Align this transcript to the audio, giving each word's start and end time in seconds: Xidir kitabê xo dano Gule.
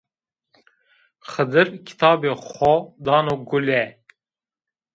Xidir 1.31 1.67
kitabê 1.87 2.31
xo 2.47 2.73
dano 3.05 3.35
Gule. 3.49 3.83